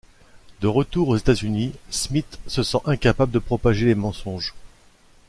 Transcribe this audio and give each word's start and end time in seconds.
De 0.61 0.67
retour 0.67 1.09
aux 1.09 1.17
États-Unis, 1.17 1.73
Smith 1.91 2.39
se 2.47 2.63
sent 2.63 2.79
incapable 2.85 3.31
de 3.31 3.37
propager 3.37 3.85
les 3.85 3.93
mensonges. 3.93 4.55